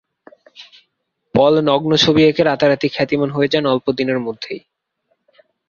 পল 1.35 1.53
নগ্ন 1.67 1.91
ছবি 2.03 2.21
এঁকে 2.23 2.41
রাতারাতি 2.43 2.87
খ্যাতিমান 2.89 3.29
হয়ে 3.31 3.51
যান 3.53 3.65
অল্প 3.65 3.85
দিনের 3.97 4.19
মধ্যেই। 4.19 4.61